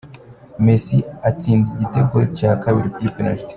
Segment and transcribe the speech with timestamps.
[0.65, 0.97] Messi
[1.29, 3.49] atsinda igitego cya kabiri kuri penariti